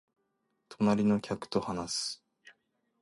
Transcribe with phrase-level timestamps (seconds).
[0.67, 2.23] 隣の客と話す